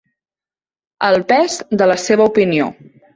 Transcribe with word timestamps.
El 1.09 1.17
pes 1.31 1.57
de 1.83 1.89
la 1.91 1.99
seva 2.05 2.25
opinió. 2.31 2.71